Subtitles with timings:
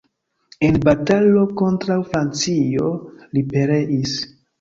[0.67, 2.89] En batalo kontraŭ Francio
[3.37, 4.17] li pereis.